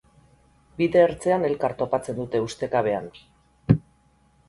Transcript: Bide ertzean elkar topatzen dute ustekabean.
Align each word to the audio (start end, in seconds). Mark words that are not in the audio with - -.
Bide 0.81 1.03
ertzean 1.09 1.45
elkar 1.51 1.77
topatzen 1.83 2.19
dute 2.23 2.43
ustekabean. 2.49 3.15